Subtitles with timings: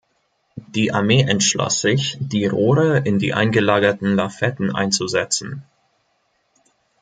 [0.55, 5.61] Die Armee entschloss sich, die Rohre in die eingelagerten Lafetten einzusetzen.